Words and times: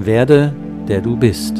Werde, 0.00 0.54
der 0.86 1.00
du 1.00 1.16
bist. 1.16 1.58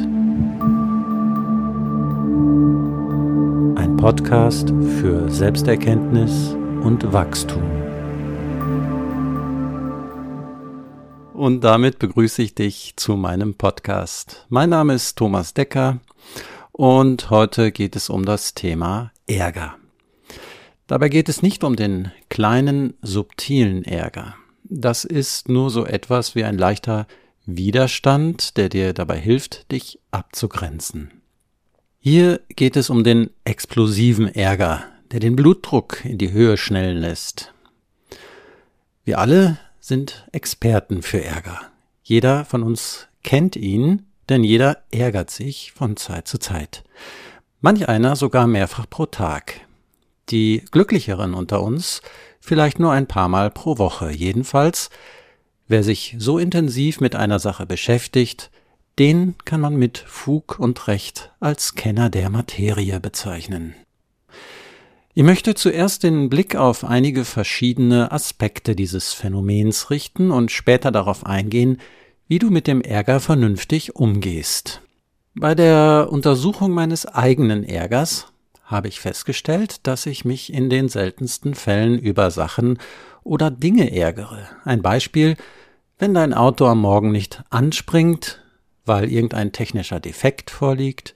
Ein 3.75 3.97
Podcast 3.97 4.69
für 5.01 5.29
Selbsterkenntnis 5.29 6.55
und 6.85 7.13
Wachstum. 7.13 7.65
Und 11.35 11.65
damit 11.65 11.99
begrüße 11.99 12.41
ich 12.43 12.55
dich 12.55 12.93
zu 12.95 13.17
meinem 13.17 13.57
Podcast. 13.57 14.47
Mein 14.51 14.71
Name 14.71 14.95
ist 14.95 15.19
Thomas 15.19 15.53
Decker 15.53 15.99
und 16.71 17.31
heute 17.31 17.73
geht 17.73 17.97
es 17.97 18.09
um 18.09 18.25
das 18.25 18.55
Thema 18.55 19.11
Ärger. 19.27 19.75
Dabei 20.87 21.09
geht 21.09 21.29
es 21.29 21.43
nicht 21.43 21.65
um 21.65 21.75
den 21.75 22.13
kleinen, 22.29 22.95
subtilen 23.03 23.83
Ärger. 23.83 24.37
Das 24.63 25.05
ist 25.05 25.49
nur 25.49 25.71
so 25.71 25.85
etwas 25.85 26.37
wie 26.37 26.45
ein 26.45 26.57
leichter 26.57 27.09
Widerstand, 27.51 28.59
der 28.59 28.69
dir 28.69 28.93
dabei 28.93 29.19
hilft, 29.19 29.73
dich 29.73 29.99
abzugrenzen. 30.11 31.23
Hier 31.99 32.41
geht 32.55 32.77
es 32.77 32.91
um 32.91 33.05
den 33.05 33.31
explosiven 33.45 34.29
Ärger, 34.29 34.85
der 35.11 35.21
den 35.21 35.35
Blutdruck 35.35 36.05
in 36.05 36.19
die 36.19 36.31
Höhe 36.31 36.59
schnellen 36.59 36.99
lässt. 36.99 37.55
Wir 39.05 39.19
alle 39.19 39.59
sind 39.81 40.29
Experten 40.33 41.01
für 41.01 41.25
Ärger. 41.25 41.59
Jeder 42.03 42.45
von 42.45 42.63
uns 42.63 43.09
kennt 43.23 43.57
ihn, 43.57 44.05
denn 44.29 44.45
jeder 44.45 44.83
ärgert 44.91 45.31
sich 45.31 45.73
von 45.73 45.97
Zeit 45.97 46.29
zu 46.29 46.37
Zeit. 46.37 46.85
Manch 47.63 47.89
einer 47.89 48.15
sogar 48.15 48.47
mehrfach 48.47 48.89
pro 48.91 49.07
Tag 49.07 49.63
die 50.29 50.65
Glücklicheren 50.71 51.33
unter 51.33 51.63
uns 51.63 52.03
vielleicht 52.41 52.79
nur 52.79 52.93
ein 52.93 53.07
paar 53.07 53.29
Mal 53.29 53.51
pro 53.51 53.79
Woche. 53.79 54.11
Jedenfalls, 54.11 54.91
wer 55.69 55.83
sich 55.83 56.17
so 56.19 56.39
intensiv 56.39 57.01
mit 57.01 57.15
einer 57.15 57.39
Sache 57.39 57.67
beschäftigt, 57.67 58.51
den 58.99 59.37
kann 59.45 59.61
man 59.61 59.77
mit 59.77 59.99
Fug 59.99 60.59
und 60.59 60.89
Recht 60.89 61.31
als 61.39 61.75
Kenner 61.75 62.11
der 62.11 62.31
Materie 62.31 62.99
bezeichnen. 62.99 63.75
Ich 65.15 65.25
möchte 65.25 65.55
zuerst 65.55 66.03
den 66.03 66.29
Blick 66.29 66.57
auf 66.57 66.85
einige 66.85 67.25
verschiedene 67.25 68.13
Aspekte 68.13 68.75
dieses 68.75 69.13
Phänomens 69.13 69.91
richten 69.91 70.31
und 70.31 70.51
später 70.51 70.91
darauf 70.91 71.27
eingehen, 71.27 71.81
wie 72.29 72.39
du 72.39 72.51
mit 72.51 72.67
dem 72.67 72.83
Ärger 72.83 73.21
vernünftig 73.21 73.97
umgehst. 73.97 74.81
Bei 75.35 75.55
der 75.55 76.09
Untersuchung 76.11 76.73
meines 76.73 77.07
eigenen 77.07 77.65
Ärgers 77.65 78.27
habe 78.65 78.89
ich 78.89 79.01
festgestellt, 79.01 79.87
dass 79.87 80.07
ich 80.07 80.25
mich 80.25 80.53
in 80.53 80.69
den 80.69 80.89
seltensten 80.89 81.55
Fällen 81.55 81.99
über 81.99 82.31
Sachen 82.31 82.79
oder 83.25 83.51
Dinge 83.51 83.93
ärgere. 83.93 84.49
Ein 84.65 84.83
Beispiel, 84.83 85.37
wenn 85.99 86.15
dein 86.15 86.33
Auto 86.35 86.67
am 86.67 86.81
Morgen 86.81 87.11
nicht 87.11 87.43
anspringt, 87.51 88.41
weil 88.85 89.11
irgendein 89.11 89.53
technischer 89.53 90.01
Defekt 90.01 90.51
vorliegt, 90.51 91.15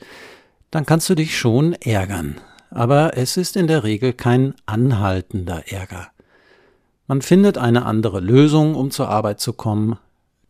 dann 0.70 0.86
kannst 0.86 1.08
du 1.08 1.14
dich 1.14 1.38
schon 1.38 1.74
ärgern. 1.74 2.40
Aber 2.70 3.16
es 3.16 3.36
ist 3.36 3.56
in 3.56 3.66
der 3.66 3.84
Regel 3.84 4.12
kein 4.12 4.54
anhaltender 4.66 5.70
Ärger. 5.70 6.08
Man 7.06 7.22
findet 7.22 7.58
eine 7.58 7.84
andere 7.84 8.20
Lösung, 8.20 8.74
um 8.74 8.90
zur 8.90 9.08
Arbeit 9.08 9.40
zu 9.40 9.52
kommen. 9.52 9.98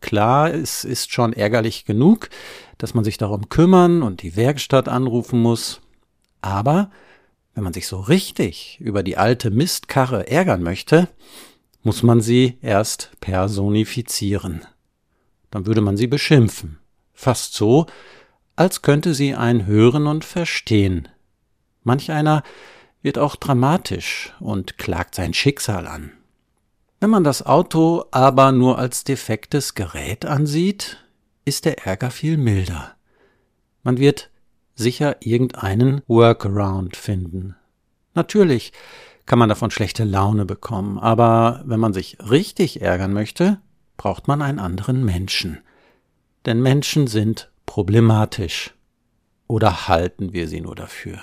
Klar, 0.01 0.53
es 0.53 0.83
ist 0.83 1.11
schon 1.11 1.33
ärgerlich 1.33 1.85
genug, 1.85 2.29
dass 2.77 2.93
man 2.93 3.03
sich 3.03 3.17
darum 3.17 3.49
kümmern 3.49 4.01
und 4.01 4.21
die 4.21 4.35
Werkstatt 4.35 4.87
anrufen 4.89 5.41
muss, 5.41 5.81
aber 6.41 6.89
wenn 7.53 7.63
man 7.63 7.73
sich 7.73 7.87
so 7.87 7.99
richtig 7.99 8.79
über 8.81 9.03
die 9.03 9.17
alte 9.17 9.51
Mistkarre 9.51 10.27
ärgern 10.27 10.63
möchte, 10.63 11.07
muss 11.83 12.01
man 12.01 12.21
sie 12.21 12.57
erst 12.61 13.11
personifizieren. 13.19 14.65
Dann 15.51 15.65
würde 15.65 15.81
man 15.81 15.97
sie 15.97 16.07
beschimpfen. 16.07 16.79
Fast 17.13 17.53
so, 17.53 17.85
als 18.55 18.81
könnte 18.81 19.13
sie 19.13 19.35
ein 19.35 19.65
hören 19.65 20.07
und 20.07 20.25
verstehen. 20.25 21.07
Manch 21.83 22.11
einer 22.11 22.43
wird 23.01 23.17
auch 23.17 23.35
dramatisch 23.35 24.33
und 24.39 24.77
klagt 24.77 25.15
sein 25.15 25.33
Schicksal 25.33 25.87
an. 25.87 26.11
Wenn 26.99 27.09
man 27.09 27.25
das 27.25 27.45
Auto 27.45 28.05
aber 28.11 28.53
nur 28.53 28.79
als 28.79 29.03
defektes 29.03 29.75
Gerät 29.75 30.25
ansieht, 30.25 31.03
ist 31.43 31.65
der 31.65 31.85
Ärger 31.85 32.11
viel 32.11 32.37
milder. 32.37 32.95
Man 33.83 33.97
wird 33.97 34.29
sicher 34.75 35.17
irgendeinen 35.19 36.01
Workaround 36.07 36.95
finden. 36.95 37.55
Natürlich 38.13 38.71
kann 39.25 39.39
man 39.39 39.49
davon 39.49 39.71
schlechte 39.71 40.03
Laune 40.03 40.45
bekommen, 40.45 40.99
aber 40.99 41.63
wenn 41.65 41.79
man 41.79 41.93
sich 41.93 42.17
richtig 42.19 42.81
ärgern 42.81 43.13
möchte, 43.13 43.59
braucht 43.97 44.27
man 44.27 44.41
einen 44.41 44.59
anderen 44.59 45.03
Menschen. 45.05 45.59
Denn 46.45 46.61
Menschen 46.61 47.07
sind 47.07 47.51
problematisch. 47.65 48.73
Oder 49.47 49.87
halten 49.87 50.33
wir 50.33 50.47
sie 50.47 50.61
nur 50.61 50.75
dafür? 50.75 51.19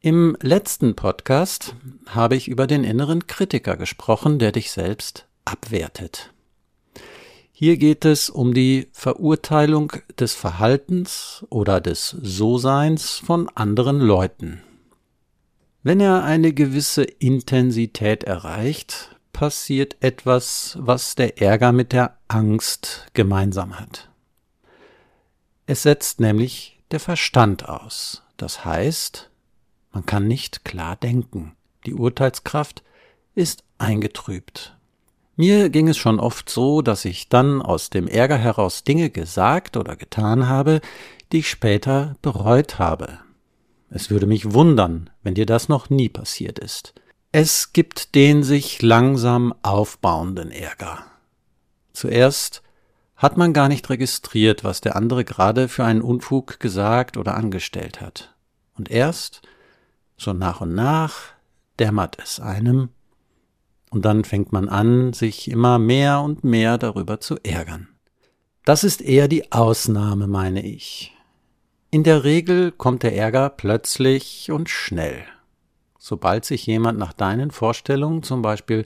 Im 0.00 0.36
letzten 0.40 0.94
Podcast 0.94 1.74
habe 2.06 2.36
ich 2.36 2.48
über 2.48 2.66
den 2.66 2.84
inneren 2.84 3.26
Kritiker 3.26 3.76
gesprochen, 3.76 4.38
der 4.38 4.52
dich 4.52 4.70
selbst 4.70 5.26
abwertet. 5.44 6.32
Hier 7.52 7.76
geht 7.76 8.04
es 8.04 8.30
um 8.30 8.54
die 8.54 8.88
Verurteilung 8.92 9.92
des 10.18 10.34
Verhaltens 10.34 11.44
oder 11.50 11.80
des 11.80 12.10
So-Seins 12.10 13.18
von 13.18 13.48
anderen 13.54 13.98
Leuten. 13.98 14.62
Wenn 15.82 16.00
er 16.00 16.24
eine 16.24 16.52
gewisse 16.52 17.04
Intensität 17.04 18.24
erreicht, 18.24 19.16
passiert 19.32 19.96
etwas, 20.00 20.76
was 20.80 21.14
der 21.14 21.40
Ärger 21.40 21.70
mit 21.70 21.92
der 21.92 22.18
Angst 22.26 23.06
gemeinsam 23.14 23.78
hat. 23.78 24.08
Es 25.66 25.84
setzt 25.84 26.18
nämlich 26.18 26.80
der 26.90 26.98
Verstand 26.98 27.68
aus. 27.68 28.22
Das 28.36 28.64
heißt, 28.64 29.30
man 29.92 30.04
kann 30.06 30.26
nicht 30.26 30.64
klar 30.64 30.96
denken. 30.96 31.54
Die 31.86 31.94
Urteilskraft 31.94 32.82
ist 33.36 33.62
eingetrübt. 33.78 34.76
Mir 35.36 35.70
ging 35.70 35.86
es 35.86 35.96
schon 35.96 36.18
oft 36.18 36.50
so, 36.50 36.82
dass 36.82 37.04
ich 37.04 37.28
dann 37.28 37.62
aus 37.62 37.90
dem 37.90 38.08
Ärger 38.08 38.38
heraus 38.38 38.82
Dinge 38.82 39.10
gesagt 39.10 39.76
oder 39.76 39.94
getan 39.94 40.48
habe, 40.48 40.80
die 41.30 41.38
ich 41.38 41.50
später 41.50 42.16
bereut 42.22 42.80
habe. 42.80 43.20
Es 43.90 44.10
würde 44.10 44.26
mich 44.26 44.52
wundern, 44.52 45.10
wenn 45.22 45.34
dir 45.34 45.46
das 45.46 45.68
noch 45.68 45.90
nie 45.90 46.08
passiert 46.08 46.58
ist. 46.58 46.94
Es 47.32 47.72
gibt 47.72 48.14
den 48.14 48.42
sich 48.42 48.82
langsam 48.82 49.54
aufbauenden 49.62 50.50
Ärger. 50.50 51.04
Zuerst 51.92 52.62
hat 53.16 53.36
man 53.36 53.52
gar 53.52 53.68
nicht 53.68 53.88
registriert, 53.90 54.62
was 54.64 54.80
der 54.80 54.96
andere 54.96 55.24
gerade 55.24 55.68
für 55.68 55.84
einen 55.84 56.02
Unfug 56.02 56.60
gesagt 56.60 57.16
oder 57.16 57.34
angestellt 57.34 58.00
hat. 58.00 58.34
Und 58.76 58.90
erst, 58.90 59.42
so 60.16 60.32
nach 60.32 60.60
und 60.60 60.74
nach, 60.74 61.32
dämmert 61.78 62.16
es 62.22 62.40
einem, 62.40 62.90
und 63.90 64.04
dann 64.04 64.24
fängt 64.24 64.52
man 64.52 64.68
an, 64.68 65.12
sich 65.12 65.50
immer 65.50 65.78
mehr 65.78 66.20
und 66.20 66.44
mehr 66.44 66.78
darüber 66.78 67.20
zu 67.20 67.36
ärgern. 67.42 67.88
Das 68.64 68.84
ist 68.84 69.00
eher 69.00 69.28
die 69.28 69.50
Ausnahme, 69.50 70.26
meine 70.26 70.64
ich. 70.64 71.14
In 71.90 72.02
der 72.02 72.22
Regel 72.22 72.70
kommt 72.70 73.02
der 73.02 73.16
Ärger 73.16 73.48
plötzlich 73.48 74.50
und 74.50 74.68
schnell. 74.68 75.24
Sobald 75.98 76.44
sich 76.44 76.66
jemand 76.66 76.98
nach 76.98 77.14
deinen 77.14 77.50
Vorstellungen 77.50 78.22
zum 78.22 78.42
Beispiel 78.42 78.84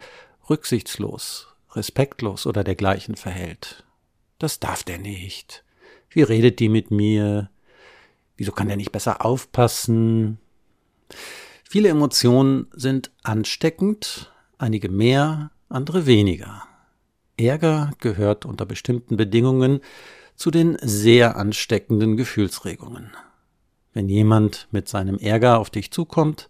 rücksichtslos, 0.49 1.49
respektlos 1.73 2.47
oder 2.47 2.63
dergleichen 2.63 3.17
verhält. 3.17 3.85
Das 4.39 4.61
darf 4.61 4.85
der 4.85 4.99
nicht. 4.99 5.65
Wie 6.11 6.23
redet 6.23 6.61
die 6.61 6.69
mit 6.69 6.93
mir? 6.93 7.51
Wieso 8.37 8.53
kann 8.53 8.69
der 8.69 8.77
nicht 8.77 8.93
besser 8.93 9.25
aufpassen? 9.25 10.39
Viele 11.65 11.89
Emotionen 11.89 12.69
sind 12.73 13.11
ansteckend 13.25 14.33
einige 14.59 14.89
mehr, 14.89 15.51
andere 15.69 16.07
weniger. 16.07 16.63
Ärger 17.37 17.91
gehört 17.99 18.47
unter 18.47 18.65
bestimmten 18.65 19.17
Bedingungen 19.17 19.81
zu 20.43 20.51
den 20.51 20.77
sehr 20.83 21.37
ansteckenden 21.37 22.17
Gefühlsregungen. 22.17 23.13
Wenn 23.93 24.09
jemand 24.09 24.67
mit 24.73 24.89
seinem 24.89 25.17
Ärger 25.17 25.61
auf 25.61 25.71
dich 25.71 25.93
zukommt, 25.93 26.49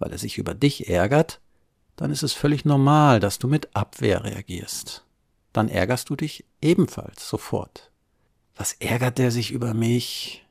weil 0.00 0.10
er 0.10 0.18
sich 0.18 0.36
über 0.36 0.52
dich 0.52 0.88
ärgert, 0.88 1.40
dann 1.94 2.10
ist 2.10 2.24
es 2.24 2.32
völlig 2.32 2.64
normal, 2.64 3.20
dass 3.20 3.38
du 3.38 3.46
mit 3.46 3.68
Abwehr 3.76 4.24
reagierst. 4.24 5.04
Dann 5.52 5.68
ärgerst 5.68 6.10
du 6.10 6.16
dich 6.16 6.44
ebenfalls 6.60 7.28
sofort. 7.28 7.92
Was 8.56 8.72
ärgert 8.80 9.18
der 9.18 9.30
sich 9.30 9.52
über 9.52 9.74
mich? 9.74 10.44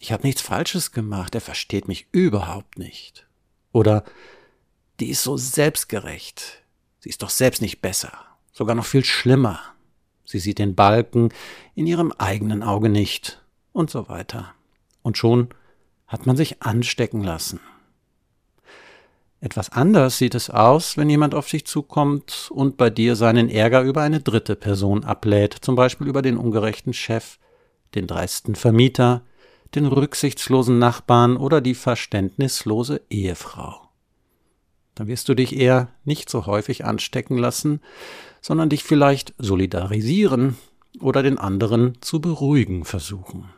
Ich 0.00 0.10
habe 0.10 0.26
nichts 0.26 0.42
Falsches 0.42 0.90
gemacht, 0.90 1.36
er 1.36 1.40
versteht 1.40 1.86
mich 1.86 2.08
überhaupt 2.10 2.80
nicht. 2.80 3.28
Oder 3.70 4.02
die 4.98 5.10
ist 5.10 5.22
so 5.22 5.36
selbstgerecht. 5.36 6.64
Sie 6.98 7.10
ist 7.10 7.22
doch 7.22 7.30
selbst 7.30 7.62
nicht 7.62 7.80
besser, 7.80 8.12
sogar 8.50 8.74
noch 8.74 8.86
viel 8.86 9.04
schlimmer. 9.04 9.73
Sie 10.24 10.38
sieht 10.38 10.58
den 10.58 10.74
Balken 10.74 11.30
in 11.74 11.86
ihrem 11.86 12.12
eigenen 12.12 12.62
Auge 12.62 12.88
nicht 12.88 13.42
und 13.72 13.90
so 13.90 14.08
weiter. 14.08 14.54
Und 15.02 15.18
schon 15.18 15.48
hat 16.06 16.26
man 16.26 16.36
sich 16.36 16.62
anstecken 16.62 17.22
lassen. 17.22 17.60
Etwas 19.40 19.70
anders 19.70 20.16
sieht 20.16 20.34
es 20.34 20.48
aus, 20.48 20.96
wenn 20.96 21.10
jemand 21.10 21.34
auf 21.34 21.48
dich 21.50 21.66
zukommt 21.66 22.48
und 22.50 22.78
bei 22.78 22.88
dir 22.88 23.14
seinen 23.14 23.50
Ärger 23.50 23.82
über 23.82 24.00
eine 24.00 24.20
dritte 24.20 24.56
Person 24.56 25.04
ablädt, 25.04 25.52
zum 25.60 25.74
Beispiel 25.74 26.06
über 26.06 26.22
den 26.22 26.38
ungerechten 26.38 26.94
Chef, 26.94 27.38
den 27.94 28.06
dreisten 28.06 28.54
Vermieter, 28.54 29.20
den 29.74 29.84
rücksichtslosen 29.84 30.78
Nachbarn 30.78 31.36
oder 31.36 31.60
die 31.60 31.74
verständnislose 31.74 33.02
Ehefrau. 33.10 33.90
Dann 34.94 35.08
wirst 35.08 35.28
du 35.28 35.34
dich 35.34 35.54
eher 35.54 35.88
nicht 36.04 36.30
so 36.30 36.46
häufig 36.46 36.86
anstecken 36.86 37.36
lassen, 37.36 37.80
sondern 38.44 38.68
dich 38.68 38.84
vielleicht 38.84 39.32
solidarisieren 39.38 40.58
oder 41.00 41.22
den 41.22 41.38
anderen 41.38 41.96
zu 42.02 42.20
beruhigen 42.20 42.84
versuchen. 42.84 43.48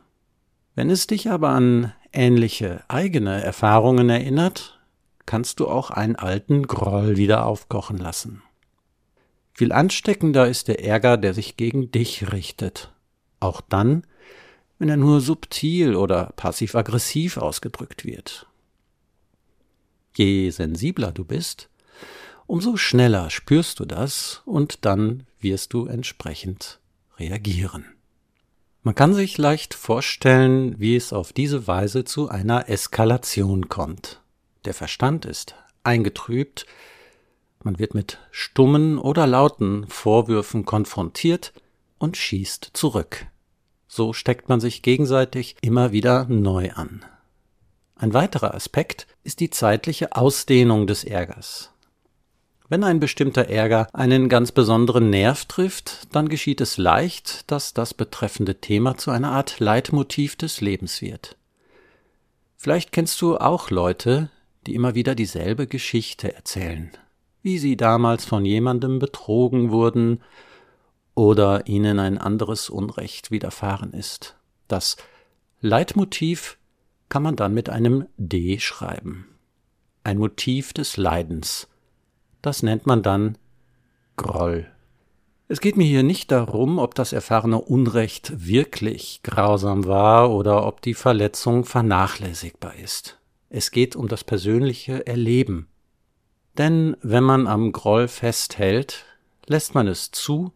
Wenn 0.77 0.91
es 0.91 1.09
dich 1.09 1.29
aber 1.29 1.49
an 1.49 1.93
ähnliche 2.13 2.85
eigene 2.87 3.43
Erfahrungen 3.43 4.09
erinnert, 4.09 4.79
kannst 5.27 5.59
du 5.59 5.67
auch 5.67 5.91
einen 5.91 6.15
alten 6.15 6.69
Groll 6.69 7.17
wieder 7.17 7.47
aufkochen 7.47 7.99
lassen. 7.99 8.43
Viel 9.55 9.73
ansteckender 9.73 10.47
ist 10.47 10.69
der 10.69 10.85
Ärger, 10.85 11.17
der 11.17 11.35
sich 11.35 11.57
gegen 11.57 11.91
dich 11.91 12.31
richtet. 12.31 12.93
Auch 13.41 13.61
dann, 13.63 14.07
wenn 14.79 14.89
er 14.89 14.97
nur 14.97 15.21
subtil 15.21 15.97
oder 15.97 16.33
passiv-aggressiv 16.37 17.39
ausgedrückt 17.39 18.05
wird. 18.05 18.47
Je 20.15 20.49
sensibler 20.51 21.11
du 21.11 21.25
bist, 21.25 21.71
umso 22.47 22.77
schneller 22.77 23.31
spürst 23.31 23.81
du 23.81 23.85
das 23.85 24.43
und 24.45 24.85
dann 24.85 25.27
wirst 25.41 25.73
du 25.73 25.87
entsprechend 25.87 26.81
reagieren. 27.19 27.85
Man 28.83 28.95
kann 28.95 29.15
sich 29.15 29.37
leicht 29.37 29.75
vorstellen, 29.75 30.79
wie 30.79 30.95
es 30.95 31.13
auf 31.13 31.33
diese 31.33 31.67
Weise 31.67 32.05
zu 32.05 32.29
einer 32.29 32.69
Eskalation 32.69 33.69
kommt. 33.69 34.21
Der 34.65 34.75
Verstand 34.75 35.25
ist 35.25 35.55
eingetrübt, 35.83 36.67
man 37.63 37.81
wird 37.81 37.95
mit 37.95 38.19
stummen 38.31 38.99
oder 38.99 39.27
lauten 39.27 39.89
Vorwürfen 39.89 40.65
konfrontiert 40.65 41.53
und 41.99 42.17
schießt 42.17 42.71
zurück. 42.75 43.27
So 43.89 44.13
steckt 44.13 44.49
man 44.49 44.61
sich 44.61 44.83
gegenseitig 44.83 45.57
immer 45.63 45.91
wieder 45.91 46.27
neu 46.27 46.71
an. 46.73 47.05
Ein 47.97 48.15
weiterer 48.15 48.55
Aspekt 48.55 49.07
ist 49.25 49.41
die 49.41 49.51
zeitliche 49.51 50.15
Ausdehnung 50.15 50.87
des 50.87 51.03
Ärgers. 51.03 51.73
Wenn 52.69 52.83
ein 52.83 52.99
bestimmter 52.99 53.49
Ärger 53.49 53.89
einen 53.93 54.29
ganz 54.29 54.51
besonderen 54.51 55.09
Nerv 55.11 55.45
trifft, 55.45 56.15
dann 56.15 56.29
geschieht 56.29 56.61
es 56.61 56.79
leicht, 56.79 57.51
dass 57.51 57.75
das 57.75 57.95
betreffende 57.95 58.57
Thema 58.57 58.97
zu 58.97 59.13
einer 59.13 59.31
Art 59.31 59.61
Leitmotiv 59.61 60.35
des 60.35 60.61
Lebens 60.61 61.01
wird. 61.01 61.37
Vielleicht 62.57 62.91
kennst 62.91 63.21
du 63.23 63.37
auch 63.39 63.71
Leute, 63.71 64.31
die 64.67 64.75
immer 64.75 64.97
wieder 64.97 65.15
dieselbe 65.15 65.69
Geschichte 65.69 66.35
erzählen, 66.35 66.91
wie 67.43 67.59
sie 67.59 67.77
damals 67.77 68.25
von 68.25 68.45
jemandem 68.45 68.99
betrogen 68.99 69.71
wurden 69.71 70.21
oder 71.15 71.69
ihnen 71.69 72.01
ein 72.01 72.19
anderes 72.19 72.69
Unrecht 72.69 73.31
widerfahren 73.31 73.93
ist. 73.93 74.35
Das 74.67 74.97
Leitmotiv 75.61 76.59
kann 77.09 77.23
man 77.23 77.37
dann 77.37 77.55
mit 77.55 77.69
einem 77.69 78.07
D 78.17 78.59
schreiben. 78.59 79.29
Ein 80.03 80.19
Motiv 80.19 80.73
des 80.73 80.97
Leidens. 80.97 81.69
Das 82.47 82.63
nennt 82.63 82.87
man 82.87 83.03
dann 83.03 83.39
Groll. 84.15 84.69
Es 85.49 85.61
geht 85.61 85.77
mir 85.77 85.85
hier 85.85 86.05
nicht 86.05 86.31
darum, 86.31 86.79
ob 86.79 86.95
das 86.95 87.13
erfahrene 87.13 87.61
Unrecht 87.61 88.47
wirklich 88.47 89.19
grausam 89.25 89.85
war 89.85 90.31
oder 90.31 90.65
ob 90.65 90.81
die 90.81 90.95
Verletzung 90.95 91.65
vernachlässigbar 91.65 92.77
ist. 92.77 93.19
Es 93.51 93.73
geht 93.73 93.97
um 93.97 94.07
das 94.07 94.23
persönliche 94.23 95.09
Erleben. 95.09 95.67
Denn 96.57 96.97
wenn 97.03 97.25
man 97.25 97.49
am 97.49 97.73
Groll 97.73 98.07
festhält, 98.07 99.07
lässt 99.47 99.75
man 99.75 99.89
es 99.89 100.13
zu, 100.13 100.53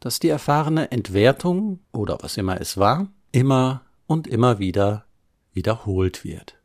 dass 0.00 0.18
die 0.18 0.28
erfahrene 0.28 0.92
Entwertung 0.92 1.78
oder 1.92 2.18
was 2.20 2.36
immer 2.36 2.60
es 2.60 2.76
war, 2.76 3.08
immer 3.30 3.80
und 4.06 4.26
immer 4.26 4.58
wieder 4.58 5.06
wiederholt 5.54 6.24
wird. 6.24 6.58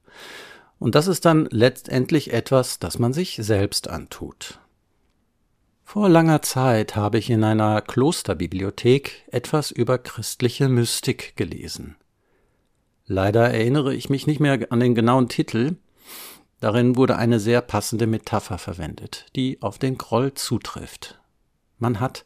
Und 0.80 0.96
das 0.96 1.08
ist 1.08 1.26
dann 1.26 1.48
letztendlich 1.52 2.34
etwas, 2.34 2.80
das 2.80 3.00
man 3.00 3.14
sich 3.14 3.40
selbst 3.42 3.90
antut. 3.90 4.60
Vor 5.84 6.10
langer 6.10 6.42
Zeit 6.42 6.96
habe 6.96 7.18
ich 7.18 7.30
in 7.30 7.44
einer 7.44 7.82
Klosterbibliothek 7.82 9.24
etwas 9.32 9.72
über 9.72 9.98
christliche 9.98 10.68
Mystik 10.68 11.36
gelesen. 11.38 11.96
Leider 13.06 13.50
erinnere 13.50 13.96
ich 13.96 14.10
mich 14.10 14.28
nicht 14.28 14.42
mehr 14.42 14.68
an 14.70 14.82
den 14.82 14.96
genauen 14.96 15.30
Titel. 15.30 15.78
Darin 16.60 16.98
wurde 16.98 17.16
eine 17.16 17.40
sehr 17.40 17.62
passende 17.62 18.06
Metapher 18.06 18.58
verwendet, 18.58 19.28
die 19.36 19.62
auf 19.62 19.80
den 19.80 19.98
Groll 19.98 20.34
zutrifft. 20.34 21.22
Man 21.80 22.02
hat 22.02 22.26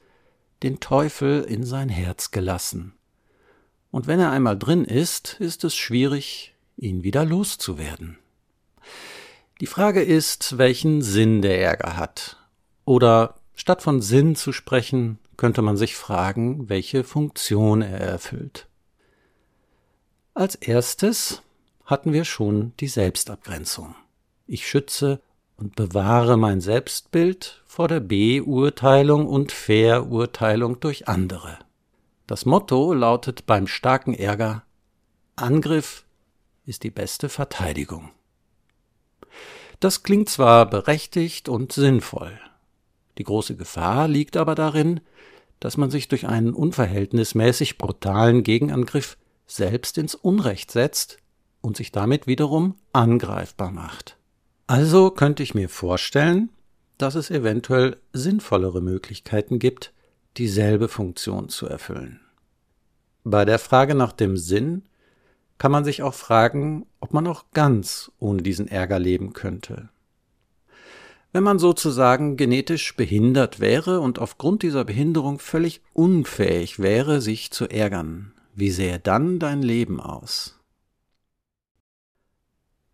den 0.63 0.79
Teufel 0.79 1.43
in 1.43 1.63
sein 1.63 1.89
Herz 1.89 2.31
gelassen. 2.31 2.95
Und 3.91 4.07
wenn 4.07 4.19
er 4.19 4.31
einmal 4.31 4.57
drin 4.57 4.85
ist, 4.85 5.35
ist 5.39 5.63
es 5.63 5.75
schwierig, 5.75 6.55
ihn 6.77 7.03
wieder 7.03 7.25
loszuwerden. 7.25 8.17
Die 9.61 9.67
Frage 9.67 10.01
ist, 10.01 10.57
welchen 10.57 11.03
Sinn 11.03 11.43
der 11.43 11.61
Ärger 11.61 11.95
hat. 11.95 12.37
Oder 12.83 13.35
statt 13.53 13.83
von 13.83 14.01
Sinn 14.01 14.35
zu 14.35 14.53
sprechen, 14.53 15.19
könnte 15.37 15.61
man 15.61 15.77
sich 15.77 15.95
fragen, 15.95 16.67
welche 16.67 17.03
Funktion 17.03 17.83
er 17.83 17.99
erfüllt. 17.99 18.67
Als 20.33 20.55
erstes 20.55 21.43
hatten 21.85 22.11
wir 22.11 22.25
schon 22.25 22.73
die 22.79 22.87
Selbstabgrenzung. 22.87 23.93
Ich 24.47 24.67
schütze 24.67 25.21
und 25.57 25.75
bewahre 25.75 26.37
mein 26.37 26.59
Selbstbild 26.59 27.61
vor 27.67 27.87
der 27.87 27.99
Beurteilung 27.99 29.27
und 29.27 29.51
Verurteilung 29.51 30.79
durch 30.79 31.07
andere. 31.07 31.59
Das 32.25 32.45
Motto 32.45 32.93
lautet 32.93 33.45
beim 33.45 33.67
starken 33.67 34.15
Ärger 34.15 34.63
Angriff 35.35 36.03
ist 36.65 36.81
die 36.81 36.89
beste 36.89 37.29
Verteidigung. 37.29 38.09
Das 39.81 40.03
klingt 40.03 40.29
zwar 40.29 40.69
berechtigt 40.69 41.49
und 41.49 41.73
sinnvoll. 41.73 42.39
Die 43.17 43.23
große 43.23 43.55
Gefahr 43.55 44.07
liegt 44.07 44.37
aber 44.37 44.53
darin, 44.53 45.01
dass 45.59 45.75
man 45.75 45.89
sich 45.89 46.07
durch 46.07 46.27
einen 46.27 46.53
unverhältnismäßig 46.53 47.79
brutalen 47.79 48.43
Gegenangriff 48.43 49.17
selbst 49.47 49.97
ins 49.97 50.13
Unrecht 50.13 50.69
setzt 50.69 51.17
und 51.61 51.77
sich 51.77 51.91
damit 51.91 52.27
wiederum 52.27 52.75
angreifbar 52.93 53.71
macht. 53.71 54.17
Also 54.67 55.09
könnte 55.09 55.41
ich 55.41 55.55
mir 55.55 55.67
vorstellen, 55.67 56.49
dass 56.99 57.15
es 57.15 57.31
eventuell 57.31 57.97
sinnvollere 58.13 58.81
Möglichkeiten 58.81 59.57
gibt, 59.57 59.93
dieselbe 60.37 60.89
Funktion 60.89 61.49
zu 61.49 61.65
erfüllen. 61.65 62.19
Bei 63.23 63.45
der 63.45 63.57
Frage 63.57 63.95
nach 63.95 64.11
dem 64.11 64.37
Sinn 64.37 64.83
kann 65.61 65.71
man 65.71 65.85
sich 65.85 66.01
auch 66.01 66.15
fragen, 66.15 66.87
ob 67.01 67.13
man 67.13 67.27
auch 67.27 67.45
ganz 67.53 68.11
ohne 68.17 68.41
diesen 68.41 68.67
Ärger 68.67 68.97
leben 68.97 69.33
könnte. 69.33 69.89
Wenn 71.33 71.43
man 71.43 71.59
sozusagen 71.59 72.35
genetisch 72.35 72.95
behindert 72.95 73.59
wäre 73.59 73.99
und 73.99 74.17
aufgrund 74.17 74.63
dieser 74.63 74.85
Behinderung 74.85 75.37
völlig 75.37 75.81
unfähig 75.93 76.79
wäre, 76.79 77.21
sich 77.21 77.51
zu 77.51 77.69
ärgern, 77.69 78.33
wie 78.55 78.71
sähe 78.71 78.97
dann 78.97 79.37
dein 79.37 79.61
Leben 79.61 79.99
aus? 79.99 80.59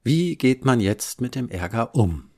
Wie 0.03 0.35
geht 0.35 0.65
man 0.65 0.81
jetzt 0.81 1.21
mit 1.21 1.35
dem 1.35 1.47
Ärger 1.47 1.95
um? 1.95 2.29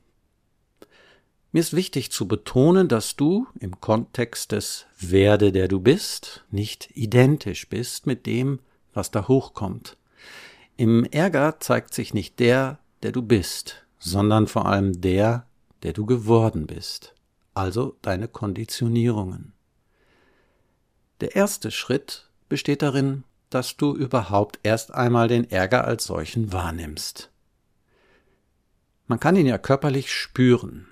Mir 1.50 1.58
ist 1.58 1.74
wichtig 1.74 2.12
zu 2.12 2.28
betonen, 2.28 2.86
dass 2.86 3.16
du 3.16 3.48
im 3.58 3.80
Kontext 3.80 4.52
des 4.52 4.86
Werde, 4.96 5.50
der 5.50 5.66
du 5.66 5.80
bist, 5.80 6.44
nicht 6.52 6.88
identisch 6.94 7.68
bist 7.68 8.06
mit 8.06 8.26
dem, 8.26 8.60
was 8.94 9.10
da 9.10 9.26
hochkommt. 9.26 9.96
Im 10.80 11.04
Ärger 11.04 11.60
zeigt 11.60 11.92
sich 11.92 12.14
nicht 12.14 12.38
der, 12.38 12.78
der 13.02 13.12
du 13.12 13.20
bist, 13.20 13.84
sondern 13.98 14.46
vor 14.46 14.64
allem 14.64 15.02
der, 15.02 15.46
der 15.82 15.92
du 15.92 16.06
geworden 16.06 16.66
bist, 16.66 17.14
also 17.52 17.98
deine 18.00 18.28
Konditionierungen. 18.28 19.52
Der 21.20 21.36
erste 21.36 21.70
Schritt 21.70 22.30
besteht 22.48 22.80
darin, 22.80 23.24
dass 23.50 23.76
du 23.76 23.94
überhaupt 23.94 24.58
erst 24.62 24.94
einmal 24.94 25.28
den 25.28 25.50
Ärger 25.50 25.84
als 25.84 26.04
solchen 26.06 26.50
wahrnimmst. 26.50 27.30
Man 29.06 29.20
kann 29.20 29.36
ihn 29.36 29.44
ja 29.44 29.58
körperlich 29.58 30.10
spüren. 30.10 30.88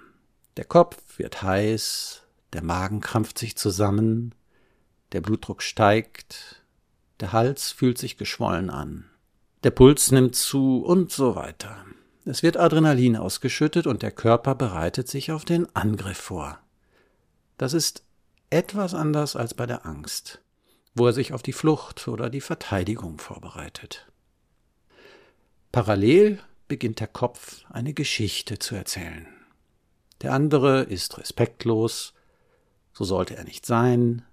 Der 0.59 0.66
Kopf 0.66 1.00
wird 1.16 1.42
heiß, 1.42 2.25
der 2.52 2.62
Magen 2.62 3.00
krampft 3.00 3.38
sich 3.38 3.57
zusammen, 3.57 4.35
der 5.12 5.23
Blutdruck 5.23 5.62
steigt, 5.62 6.62
der 7.21 7.33
Hals 7.33 7.71
fühlt 7.73 7.97
sich 7.97 8.18
geschwollen 8.18 8.68
an, 8.68 9.09
der 9.64 9.70
Puls 9.70 10.10
nimmt 10.10 10.34
zu 10.34 10.84
und 10.84 11.12
so 11.12 11.34
weiter. 11.34 11.84
Es 12.24 12.42
wird 12.42 12.56
Adrenalin 12.56 13.16
ausgeschüttet 13.16 13.86
und 13.86 14.02
der 14.02 14.12
Körper 14.12 14.54
bereitet 14.54 15.08
sich 15.08 15.32
auf 15.32 15.44
den 15.44 15.74
Angriff 15.74 16.18
vor. 16.18 16.58
Das 17.56 17.72
ist 17.72 18.02
etwas 18.50 18.94
anders 18.94 19.34
als 19.36 19.54
bei 19.54 19.66
der 19.66 19.86
Angst 19.86 20.40
wo 20.98 21.06
er 21.06 21.12
sich 21.12 21.32
auf 21.32 21.42
die 21.42 21.52
Flucht 21.52 22.08
oder 22.08 22.28
die 22.28 22.40
Verteidigung 22.40 23.18
vorbereitet. 23.18 24.06
Parallel 25.72 26.40
beginnt 26.66 27.00
der 27.00 27.06
Kopf 27.06 27.64
eine 27.70 27.94
Geschichte 27.94 28.58
zu 28.58 28.74
erzählen. 28.74 29.26
Der 30.22 30.32
andere 30.32 30.82
ist 30.82 31.18
respektlos, 31.18 32.14
so 32.92 33.04
sollte 33.04 33.36
er 33.36 33.44
nicht 33.44 33.64
sein, 33.64 34.24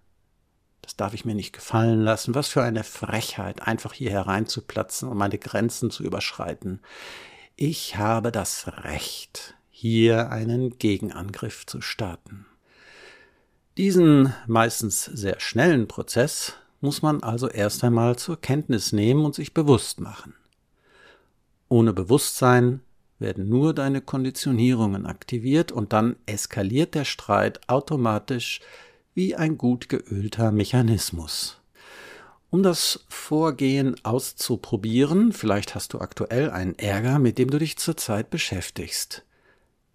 das 0.85 0.95
darf 0.95 1.15
ich 1.15 1.25
mir 1.25 1.33
nicht 1.33 1.51
gefallen 1.51 2.01
lassen. 2.01 2.35
Was 2.35 2.47
für 2.47 2.61
eine 2.61 2.83
Frechheit, 2.83 3.63
einfach 3.63 3.93
hier 3.93 4.11
hereinzuplatzen 4.11 5.09
und 5.09 5.17
meine 5.17 5.39
Grenzen 5.39 5.89
zu 5.89 6.03
überschreiten. 6.03 6.79
Ich 7.55 7.97
habe 7.97 8.31
das 8.31 8.67
Recht, 8.83 9.55
hier 9.71 10.29
einen 10.29 10.77
Gegenangriff 10.77 11.65
zu 11.65 11.81
starten. 11.81 12.45
Diesen 13.77 14.33
meistens 14.45 15.05
sehr 15.05 15.39
schnellen 15.39 15.87
Prozess 15.87 16.53
muss 16.81 17.01
man 17.01 17.23
also 17.23 17.49
erst 17.49 17.83
einmal 17.83 18.15
zur 18.17 18.39
Kenntnis 18.39 18.91
nehmen 18.91 19.25
und 19.25 19.33
sich 19.33 19.55
bewusst 19.55 19.99
machen. 19.99 20.35
Ohne 21.67 21.93
Bewusstsein 21.93 22.81
werden 23.17 23.49
nur 23.49 23.73
deine 23.73 24.01
Konditionierungen 24.01 25.07
aktiviert 25.07 25.71
und 25.71 25.93
dann 25.93 26.15
eskaliert 26.27 26.93
der 26.93 27.05
Streit 27.05 27.67
automatisch 27.67 28.61
wie 29.15 29.35
ein 29.35 29.57
gut 29.57 29.89
geölter 29.89 30.51
Mechanismus. 30.51 31.61
Um 32.51 32.61
das 32.63 33.05
Vorgehen 33.09 33.95
auszuprobieren, 34.03 35.33
vielleicht 35.33 35.73
hast 35.73 35.93
du 35.93 35.99
aktuell 35.99 36.51
einen 36.51 36.77
Ärger, 36.77 37.17
mit 37.17 37.37
dem 37.37 37.49
du 37.49 37.57
dich 37.57 37.77
zurzeit 37.77 38.29
beschäftigst. 38.29 39.25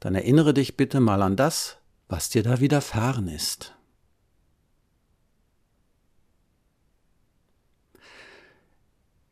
Dann 0.01 0.15
erinnere 0.15 0.55
dich 0.55 0.77
bitte 0.77 1.01
mal 1.01 1.23
an 1.23 1.37
das, 1.37 1.77
was 2.09 2.31
dir 2.31 2.43
da 2.43 2.61
widerfahren 2.61 3.29
ist. 3.29 3.75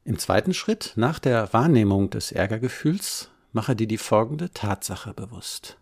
Im 0.04 0.18
zweiten 0.18 0.54
Schritt, 0.54 0.92
nach 0.97 1.18
der 1.18 1.52
Wahrnehmung 1.52 2.09
des 2.11 2.33
Ärgergefühls, 2.33 3.30
mache 3.52 3.75
dir 3.75 3.87
die 3.87 3.99
folgende 3.99 4.50
Tatsache 4.50 5.12
bewusst. 5.12 5.78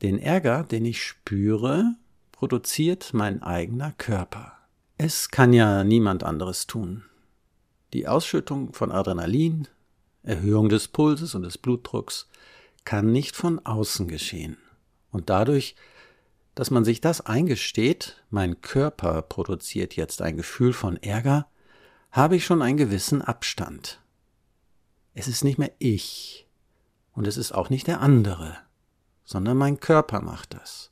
Den 0.00 0.18
Ärger, 0.18 0.64
den 0.64 0.84
ich 0.86 1.02
spüre, 1.02 1.96
produziert 2.40 3.12
mein 3.12 3.42
eigener 3.42 3.92
Körper. 3.98 4.52
Es 4.96 5.28
kann 5.28 5.52
ja 5.52 5.84
niemand 5.84 6.24
anderes 6.24 6.66
tun. 6.66 7.04
Die 7.92 8.08
Ausschüttung 8.08 8.72
von 8.72 8.90
Adrenalin, 8.90 9.68
Erhöhung 10.22 10.70
des 10.70 10.88
Pulses 10.88 11.34
und 11.34 11.42
des 11.42 11.58
Blutdrucks 11.58 12.30
kann 12.86 13.12
nicht 13.12 13.36
von 13.36 13.58
außen 13.58 14.08
geschehen. 14.08 14.56
Und 15.10 15.28
dadurch, 15.28 15.76
dass 16.54 16.70
man 16.70 16.82
sich 16.82 17.02
das 17.02 17.20
eingesteht, 17.20 18.24
mein 18.30 18.62
Körper 18.62 19.20
produziert 19.20 19.94
jetzt 19.94 20.22
ein 20.22 20.38
Gefühl 20.38 20.72
von 20.72 20.96
Ärger, 20.96 21.46
habe 22.10 22.36
ich 22.36 22.46
schon 22.46 22.62
einen 22.62 22.78
gewissen 22.78 23.20
Abstand. 23.20 24.00
Es 25.12 25.28
ist 25.28 25.44
nicht 25.44 25.58
mehr 25.58 25.72
ich 25.78 26.48
und 27.12 27.26
es 27.26 27.36
ist 27.36 27.52
auch 27.52 27.68
nicht 27.68 27.86
der 27.86 28.00
andere, 28.00 28.56
sondern 29.26 29.58
mein 29.58 29.78
Körper 29.78 30.22
macht 30.22 30.54
das. 30.54 30.90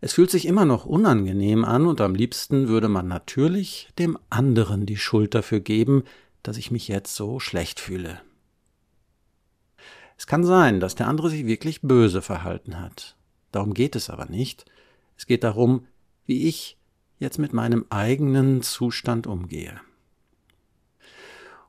Es 0.00 0.14
fühlt 0.14 0.30
sich 0.30 0.46
immer 0.46 0.64
noch 0.64 0.86
unangenehm 0.86 1.64
an 1.64 1.86
und 1.86 2.00
am 2.00 2.14
liebsten 2.14 2.68
würde 2.68 2.88
man 2.88 3.06
natürlich 3.06 3.88
dem 3.98 4.18
anderen 4.30 4.86
die 4.86 4.96
Schuld 4.96 5.34
dafür 5.34 5.60
geben, 5.60 6.04
dass 6.42 6.56
ich 6.56 6.70
mich 6.70 6.88
jetzt 6.88 7.14
so 7.14 7.38
schlecht 7.38 7.80
fühle. 7.80 8.20
Es 10.16 10.26
kann 10.26 10.44
sein, 10.44 10.80
dass 10.80 10.94
der 10.94 11.08
andere 11.08 11.30
sich 11.30 11.46
wirklich 11.46 11.82
böse 11.82 12.22
verhalten 12.22 12.80
hat. 12.80 13.16
Darum 13.52 13.74
geht 13.74 13.96
es 13.96 14.10
aber 14.10 14.26
nicht. 14.26 14.64
Es 15.16 15.26
geht 15.26 15.44
darum, 15.44 15.86
wie 16.24 16.46
ich 16.46 16.78
jetzt 17.18 17.38
mit 17.38 17.52
meinem 17.52 17.84
eigenen 17.90 18.62
Zustand 18.62 19.26
umgehe. 19.26 19.80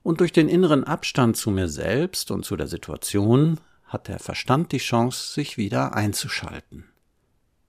Und 0.04 0.20
durch 0.20 0.32
den 0.32 0.50
inneren 0.50 0.84
Abstand 0.84 1.38
zu 1.38 1.52
mir 1.52 1.68
selbst 1.68 2.32
und 2.32 2.44
zu 2.46 2.56
der 2.56 2.68
Situation 2.68 3.60
hat 3.86 4.08
der 4.08 4.20
Verstand 4.20 4.72
die 4.72 4.78
Chance, 4.78 5.34
sich 5.34 5.58
wieder 5.58 5.94
einzuschalten. 5.94 6.86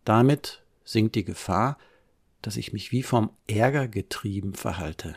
Damit 0.04 0.62
sinkt 0.84 1.14
die 1.14 1.24
Gefahr, 1.24 1.78
dass 2.40 2.56
ich 2.56 2.72
mich 2.72 2.92
wie 2.92 3.02
vom 3.02 3.30
Ärger 3.46 3.88
getrieben 3.88 4.54
verhalte. 4.54 5.16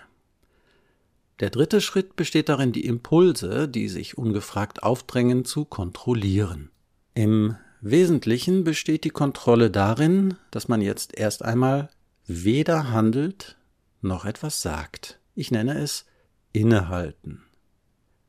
Der 1.39 1.49
dritte 1.49 1.81
Schritt 1.81 2.15
besteht 2.15 2.47
darin, 2.47 2.71
die 2.71 2.85
Impulse, 2.85 3.67
die 3.67 3.89
sich 3.89 4.17
ungefragt 4.17 4.83
aufdrängen, 4.83 5.43
zu 5.43 5.65
kontrollieren. 5.65 6.69
Im 7.13 7.57
Wesentlichen 7.81 8.63
besteht 8.63 9.03
die 9.03 9.09
Kontrolle 9.09 9.69
darin, 9.69 10.35
dass 10.51 10.67
man 10.67 10.81
jetzt 10.81 11.17
erst 11.17 11.43
einmal 11.43 11.89
weder 12.25 12.91
handelt 12.91 13.57
noch 14.01 14.25
etwas 14.25 14.61
sagt. 14.61 15.19
Ich 15.35 15.51
nenne 15.51 15.77
es 15.77 16.05
innehalten. 16.53 17.43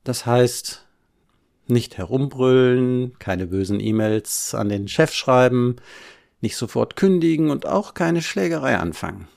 Das 0.03 0.27
heißt, 0.27 0.87
nicht 1.69 1.99
herumbrüllen, 1.99 3.19
keine 3.19 3.47
bösen 3.47 3.81
E-Mails 3.81 4.55
an 4.55 4.69
den 4.69 4.89
Chef 4.89 5.13
schreiben, 5.13 5.77
nicht 6.41 6.57
sofort 6.57 6.97
kündigen 6.97 7.51
und 7.51 7.67
auch 7.67 7.95
keine 7.95 8.23
Schlägerei 8.23 8.79
anfangen. 8.79 9.29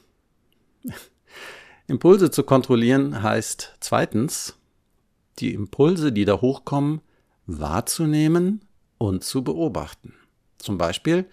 Impulse 1.88 2.29
zu 2.29 2.44
kontrollieren 2.44 3.24
heißt 3.24 3.77
zweitens, 3.79 4.56
die 5.39 5.53
Impulse, 5.53 6.12
die 6.12 6.25
da 6.25 6.41
hochkommen, 6.41 7.01
wahrzunehmen 7.48 8.62
und 8.98 9.24
zu 9.24 9.44
beobachten. 9.44 10.13
Zum 10.60 10.77
Beispiel, 10.77 11.25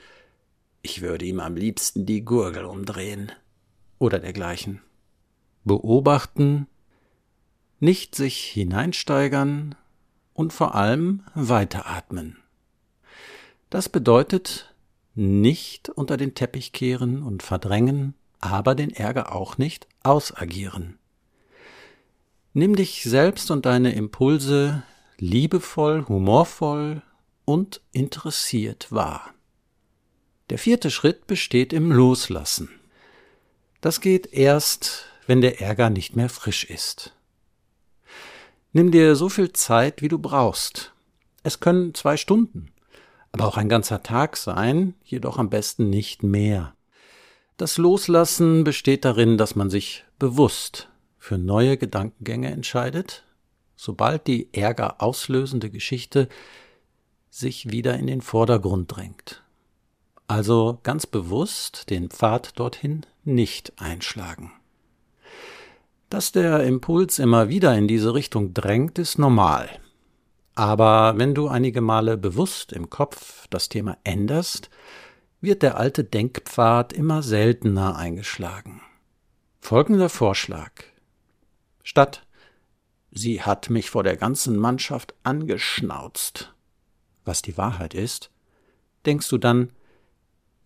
ich 0.83 1.03
würde 1.03 1.25
ihm 1.25 1.41
am 1.41 1.57
liebsten 1.57 2.07
die 2.07 2.25
Gurgel 2.25 2.65
umdrehen 2.65 3.33
oder 3.99 4.19
dergleichen. 4.19 4.81
Beobachten, 5.65 6.69
nicht 7.81 8.15
sich 8.15 8.39
hineinsteigern 8.39 9.75
und 10.33 10.53
vor 10.53 10.75
allem 10.75 11.25
weiteratmen. 11.35 12.39
Das 13.69 13.89
bedeutet, 13.89 14.75
nicht 15.17 15.89
unter 15.89 16.17
den 16.17 16.35
Teppich 16.35 16.73
kehren 16.73 17.23
und 17.23 17.43
verdrängen, 17.43 18.15
aber 18.39 18.75
den 18.75 18.91
Ärger 18.91 19.35
auch 19.35 19.59
nicht 19.59 19.89
ausagieren. 20.03 20.99
Nimm 22.53 22.77
dich 22.77 23.03
selbst 23.03 23.51
und 23.51 23.67
deine 23.67 23.93
Impulse 23.93 24.83
liebevoll, 25.19 26.07
humorvoll 26.09 27.03
und 27.45 27.81
interessiert 27.93 28.93
wahr. 28.93 29.35
Der 30.51 30.59
vierte 30.59 30.91
Schritt 30.91 31.27
besteht 31.27 31.73
im 31.73 31.91
Loslassen. 31.91 32.69
Das 33.81 34.01
geht 34.01 34.33
erst, 34.33 35.07
wenn 35.27 35.41
der 35.41 35.61
Ärger 35.61 35.91
nicht 35.91 36.15
mehr 36.15 36.29
frisch 36.29 36.65
ist. 36.65 37.15
Nimm 38.73 38.91
dir 38.91 39.17
so 39.17 39.29
viel 39.29 39.53
Zeit, 39.53 40.03
wie 40.03 40.09
du 40.09 40.19
brauchst. 40.19 40.93
Es 41.43 41.61
können 41.61 41.95
zwei 41.95 42.17
Stunden, 42.17 42.73
aber 43.33 43.47
auch 43.47 43.57
ein 43.57 43.69
ganzer 43.69 44.03
Tag 44.03 44.37
sein, 44.37 44.95
jedoch 45.05 45.39
am 45.39 45.51
besten 45.51 45.91
nicht 45.91 46.23
mehr. 46.23 46.75
Das 47.57 47.79
Loslassen 47.79 48.65
besteht 48.65 49.05
darin, 49.05 49.39
dass 49.39 49.57
man 49.57 49.71
sich 49.71 50.05
bewusst 50.19 50.89
für 51.19 51.39
neue 51.39 51.77
Gedankengänge 51.77 52.51
entscheidet, 52.51 53.25
sobald 53.77 54.27
die 54.27 54.53
Ärger 54.53 55.03
auslösende 55.03 55.71
Geschichte 55.71 56.29
sich 57.31 57.71
wieder 57.71 57.99
in 57.99 58.07
den 58.07 58.21
Vordergrund 58.21 58.95
drängt. 58.95 59.43
Also 60.29 60.79
ganz 60.83 61.07
bewusst 61.07 61.91
den 61.91 62.11
Pfad 62.11 62.59
dorthin 62.59 63.07
nicht 63.25 63.73
einschlagen. 63.77 64.53
Dass 66.11 66.33
der 66.33 66.63
Impuls 66.63 67.19
immer 67.19 67.49
wieder 67.49 67.77
in 67.77 67.89
diese 67.89 68.15
Richtung 68.15 68.55
drängt, 68.55 68.99
ist 68.99 69.19
normal. 69.19 69.69
Aber 70.57 71.19
wenn 71.19 71.35
du 71.35 71.49
einige 71.49 71.81
Male 71.81 72.17
bewusst 72.17 72.73
im 72.73 72.91
Kopf 72.91 73.47
das 73.49 73.69
Thema 73.69 73.97
änderst, 74.03 74.71
wird 75.41 75.63
der 75.63 75.77
alte 75.77 76.03
Denkpfad 76.03 76.93
immer 76.93 77.23
seltener 77.23 77.97
eingeschlagen. 77.97 78.81
Folgender 79.61 80.09
Vorschlag. 80.09 80.73
Statt 81.85 82.27
Sie 83.11 83.43
hat 83.43 83.71
mich 83.71 83.89
vor 83.89 84.03
der 84.03 84.17
ganzen 84.17 84.57
Mannschaft 84.57 85.15
angeschnauzt, 85.23 86.55
was 87.25 87.41
die 87.41 87.57
Wahrheit 87.57 87.95
ist, 87.95 88.31
denkst 89.07 89.31
du 89.31 89.39
dann, 89.39 89.73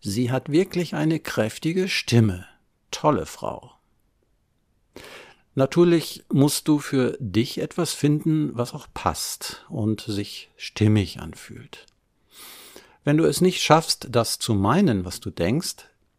sie 0.01 0.31
hat 0.31 0.51
wirklich 0.51 0.93
eine 0.93 1.21
kräftige 1.21 1.87
Stimme, 1.87 2.45
tolle 2.91 3.25
Frau. 3.25 3.71
Natürlich 5.53 6.23
musst 6.31 6.67
du 6.67 6.79
für 6.79 7.17
dich 7.19 7.59
etwas 7.59 7.93
finden, 7.93 8.51
was 8.53 8.73
auch 8.73 8.87
passt 8.93 9.65
und 9.69 10.01
sich 10.01 10.49
stimmig 10.55 11.19
anfühlt. 11.19 11.85
Wenn 13.03 13.17
du 13.17 13.25
es 13.25 13.41
nicht 13.41 13.61
schaffst, 13.61 14.07
das 14.11 14.39
zu 14.39 14.53
meinen, 14.53 15.03
was 15.03 15.19
du 15.19 15.29
denkst, 15.29 15.75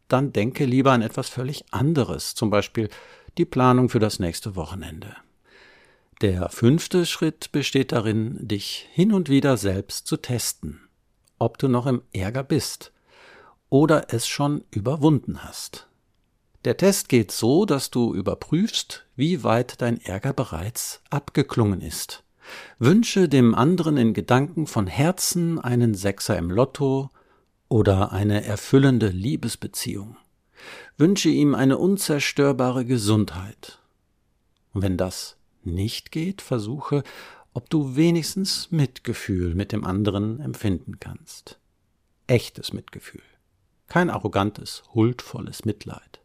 dann 0.09 0.33
denke 0.33 0.67
lieber 0.67 0.93
an 0.93 1.01
etwas 1.01 1.29
völlig 1.31 1.65
anderes, 1.71 2.35
zum 2.35 2.51
Beispiel 2.51 2.91
die 3.39 3.47
Planung 3.47 3.89
für 3.89 4.01
das 4.01 4.19
nächste 4.19 4.57
Wochenende. 4.57 5.17
Der 6.21 6.51
fünfte 6.51 7.07
Schritt 7.07 7.51
besteht 7.53 7.93
darin, 7.93 8.37
dich 8.47 8.87
hin 8.93 9.13
und 9.13 9.31
wieder 9.31 9.57
selbst 9.57 10.07
zu 10.07 10.19
testen, 10.19 10.81
ob 11.39 11.57
du 11.57 11.69
noch 11.69 11.87
im 11.87 12.03
Ärger 12.13 12.45
bist 12.45 12.93
oder 13.71 14.13
es 14.13 14.29
schon 14.29 14.65
überwunden 14.71 15.43
hast. 15.43 15.89
Der 16.65 16.77
Test 16.77 17.09
geht 17.09 17.33
so, 17.33 17.65
dass 17.65 17.91
du 17.91 18.15
überprüfst, 18.15 19.05
wie 19.17 19.43
weit 19.43 19.83
dein 19.83 20.01
Ärger 20.01 20.33
bereits 20.33 21.03
abgeklungen 21.11 21.81
ist. 21.81 22.23
Wünsche 22.79 23.29
dem 23.29 23.55
anderen 23.55 23.97
in 23.97 24.15
Gedanken 24.15 24.67
von 24.67 24.87
Herzen 24.87 25.59
einen 25.59 25.95
Sechser 25.95 26.39
im 26.39 26.51
Lotto 26.51 27.11
oder 27.69 28.13
eine 28.13 28.45
erfüllende 28.45 29.09
Liebesbeziehung. 29.09 30.17
Wünsche 30.97 31.31
ihm 31.31 31.55
eine 31.55 31.79
unzerstörbare 31.79 32.85
Gesundheit. 32.85 33.81
Und 34.73 34.83
wenn 34.83 34.97
das 34.97 35.37
nicht 35.65 36.13
geht, 36.13 36.43
versuche, 36.43 37.03
ob 37.55 37.71
du 37.71 37.97
wenigstens 37.97 38.71
Mitgefühl 38.71 39.55
mit 39.55 39.73
dem 39.73 39.85
anderen 39.85 40.41
empfinden 40.41 41.01
kannst. 41.01 41.59
Echtes 42.29 42.73
Mitgefühl. 42.73 43.23
Kein 43.89 44.11
arrogantes, 44.11 44.85
huldvolles 44.95 45.65
Mitleid. 45.65 46.22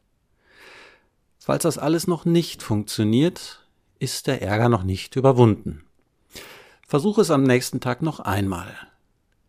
Falls 1.48 1.64
das 1.64 1.78
alles 1.78 2.08
noch 2.08 2.26
nicht 2.26 2.62
funktioniert, 2.62 3.66
ist 4.00 4.28
der 4.28 4.42
Ärger 4.42 4.68
noch 4.68 4.84
nicht 4.84 5.16
überwunden. 5.16 5.86
Versuche 6.86 7.22
es 7.22 7.32
am 7.32 7.44
nächsten 7.44 7.80
Tag 7.80 8.02
noch 8.02 8.20
einmal. 8.20 8.68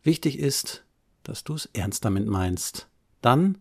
Wichtig 0.05 0.39
ist, 0.39 0.85
dass 1.25 1.43
du 1.43 1.55
es 1.55 1.69
ernst 1.73 2.05
damit 2.05 2.29
meinst. 2.29 2.87
Dann 3.21 3.59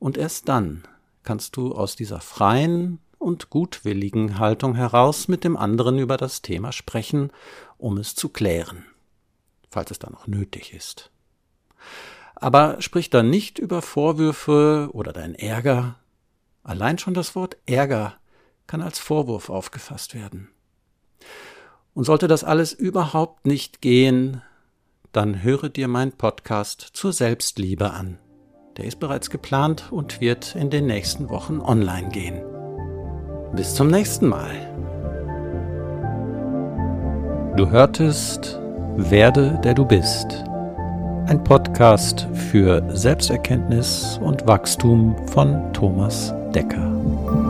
und 0.00 0.18
erst 0.18 0.48
dann 0.48 0.88
kannst 1.22 1.56
du 1.56 1.70
aus 1.72 1.94
dieser 1.94 2.20
freien 2.20 2.98
und 3.16 3.48
gutwilligen 3.48 4.40
Haltung 4.40 4.74
heraus 4.74 5.28
mit 5.28 5.44
dem 5.44 5.56
anderen 5.56 6.00
über 6.00 6.16
das 6.16 6.42
Thema 6.42 6.72
sprechen, 6.72 7.30
um 7.76 7.96
es 7.98 8.16
zu 8.16 8.28
klären, 8.28 8.86
falls 9.70 9.92
es 9.92 10.00
dann 10.00 10.14
noch 10.14 10.26
nötig 10.26 10.74
ist. 10.74 11.12
Aber 12.34 12.82
sprich 12.82 13.08
dann 13.08 13.30
nicht 13.30 13.60
über 13.60 13.82
Vorwürfe 13.82 14.90
oder 14.92 15.12
dein 15.12 15.36
Ärger. 15.36 15.94
Allein 16.62 16.98
schon 16.98 17.14
das 17.14 17.34
Wort 17.34 17.56
Ärger 17.66 18.14
kann 18.66 18.82
als 18.82 18.98
Vorwurf 18.98 19.50
aufgefasst 19.50 20.14
werden. 20.14 20.48
Und 21.94 22.04
sollte 22.04 22.28
das 22.28 22.44
alles 22.44 22.72
überhaupt 22.72 23.46
nicht 23.46 23.80
gehen, 23.80 24.42
dann 25.12 25.42
höre 25.42 25.68
dir 25.68 25.88
mein 25.88 26.12
Podcast 26.12 26.82
zur 26.92 27.12
Selbstliebe 27.12 27.90
an. 27.90 28.18
Der 28.76 28.84
ist 28.84 29.00
bereits 29.00 29.30
geplant 29.30 29.90
und 29.90 30.20
wird 30.20 30.54
in 30.54 30.70
den 30.70 30.86
nächsten 30.86 31.30
Wochen 31.30 31.60
online 31.60 32.10
gehen. 32.10 32.40
Bis 33.56 33.74
zum 33.74 33.88
nächsten 33.88 34.28
Mal. 34.28 34.50
Du 37.56 37.68
hörtest 37.70 38.60
Werde, 38.96 39.58
der 39.64 39.74
du 39.74 39.84
bist. 39.84 40.44
Ein 41.26 41.42
Podcast 41.42 42.28
für 42.50 42.88
Selbsterkenntnis 42.96 44.20
und 44.22 44.46
Wachstum 44.46 45.16
von 45.28 45.72
Thomas 45.72 46.32
Decker. 46.52 47.47